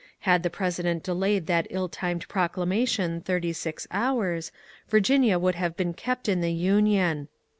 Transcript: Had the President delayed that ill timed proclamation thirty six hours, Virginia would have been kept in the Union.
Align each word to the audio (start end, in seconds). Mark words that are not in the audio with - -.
Had 0.21 0.41
the 0.41 0.49
President 0.49 1.03
delayed 1.03 1.45
that 1.45 1.67
ill 1.69 1.87
timed 1.87 2.27
proclamation 2.27 3.21
thirty 3.21 3.53
six 3.53 3.85
hours, 3.91 4.51
Virginia 4.89 5.37
would 5.37 5.53
have 5.53 5.77
been 5.77 5.93
kept 5.93 6.27
in 6.27 6.41
the 6.41 6.51
Union. 6.51 7.27